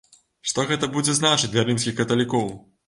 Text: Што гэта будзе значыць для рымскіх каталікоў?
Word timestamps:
Што 0.51 0.65
гэта 0.71 0.89
будзе 0.95 1.15
значыць 1.21 1.51
для 1.53 1.67
рымскіх 1.69 2.03
каталікоў? 2.03 2.53